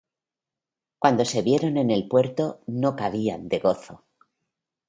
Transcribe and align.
Cuando 0.97 1.25
se 1.25 1.43
vieron 1.43 1.77
en 1.77 1.91
el 1.91 2.07
puerto, 2.07 2.61
no 2.65 2.95
cabían 2.95 3.47
de 3.47 3.59
gozo. 3.59 4.03